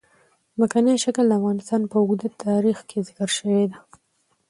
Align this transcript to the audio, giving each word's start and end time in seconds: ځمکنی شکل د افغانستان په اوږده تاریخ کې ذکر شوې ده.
ځمکنی 0.55 0.95
شکل 1.03 1.25
د 1.27 1.31
افغانستان 1.39 1.81
په 1.91 1.95
اوږده 2.01 2.29
تاریخ 2.47 2.77
کې 2.89 3.03
ذکر 3.07 3.29
شوې 3.37 3.61
ده. 3.71 3.79